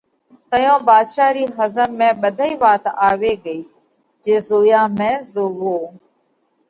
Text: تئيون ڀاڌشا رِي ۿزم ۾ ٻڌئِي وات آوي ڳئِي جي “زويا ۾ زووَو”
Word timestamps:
تئيون 0.49 0.79
ڀاڌشا 0.87 1.27
رِي 1.35 1.43
ۿزم 1.57 1.89
۾ 1.99 2.09
ٻڌئِي 2.21 2.53
وات 2.61 2.83
آوي 3.09 3.33
ڳئِي 3.43 3.59
جي 4.23 4.35
“زويا 4.47 4.81
۾ 4.97 5.11
زووَو” 5.33 5.77